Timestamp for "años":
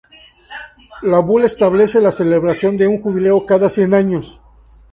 3.93-4.41